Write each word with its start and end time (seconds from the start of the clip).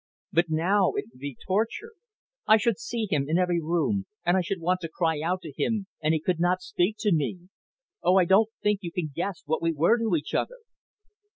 But 0.33 0.45
now 0.49 0.93
it 0.93 1.05
would 1.11 1.19
be 1.19 1.37
torture. 1.47 1.91
I 2.47 2.57
should 2.57 2.79
see 2.79 3.05
him 3.07 3.29
in 3.29 3.37
every 3.37 3.61
room, 3.61 4.07
and 4.25 4.35
I 4.35 4.41
should 4.41 4.59
want 4.59 4.79
to 4.79 4.89
cry 4.89 5.19
out 5.21 5.41
to 5.41 5.53
him 5.55 5.85
and 6.01 6.11
he 6.11 6.19
could 6.19 6.39
not 6.39 6.63
speak 6.63 6.95
to 7.01 7.13
me. 7.13 7.49
Oh, 8.01 8.15
I 8.15 8.25
don't 8.25 8.49
think 8.63 8.79
you 8.81 8.91
can 8.91 9.11
guess 9.13 9.43
what 9.45 9.61
we 9.61 9.71
were 9.71 9.99
to 9.99 10.15
each 10.15 10.33
other." 10.33 10.57